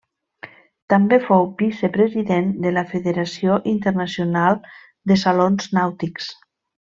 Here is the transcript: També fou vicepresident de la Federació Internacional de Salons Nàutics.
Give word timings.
També 0.93 1.19
fou 1.25 1.43
vicepresident 1.59 2.49
de 2.63 2.71
la 2.79 2.83
Federació 2.95 3.59
Internacional 3.73 4.59
de 5.13 5.19
Salons 5.27 5.69
Nàutics. 5.79 6.33